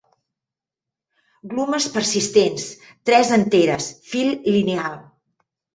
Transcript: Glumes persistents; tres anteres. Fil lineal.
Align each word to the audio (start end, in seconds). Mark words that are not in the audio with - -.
Glumes 1.51 1.87
persistents; 1.99 2.67
tres 3.11 3.33
anteres. 3.39 3.93
Fil 4.15 4.37
lineal. 4.59 5.03